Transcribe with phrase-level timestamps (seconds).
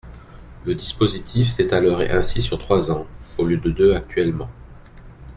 [0.65, 3.05] Le dispositif s’étalerait ainsi sur trois ans,
[3.37, 4.49] au lieu de deux actuellement.